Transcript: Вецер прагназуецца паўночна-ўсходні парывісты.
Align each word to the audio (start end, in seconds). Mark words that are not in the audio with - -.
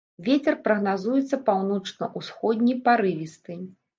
Вецер 0.27 0.55
прагназуецца 0.67 1.39
паўночна-ўсходні 1.51 2.75
парывісты. 2.89 3.61